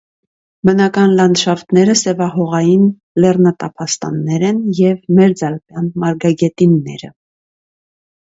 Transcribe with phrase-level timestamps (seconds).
[0.67, 2.87] Բնական լանդշաֆտները սևահողային
[3.25, 7.13] լեռնատափաստաններ են և մերձալպյան մարգագետինները։